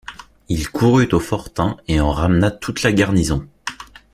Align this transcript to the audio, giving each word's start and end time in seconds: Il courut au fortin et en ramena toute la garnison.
Il 0.49 0.67
courut 0.71 1.13
au 1.13 1.19
fortin 1.19 1.77
et 1.87 1.99
en 1.99 2.09
ramena 2.09 2.49
toute 2.49 2.81
la 2.81 2.91
garnison. 2.91 3.47